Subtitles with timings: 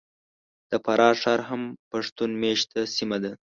[0.71, 3.31] د فراه ښار هم پښتون مېشته سیمه ده.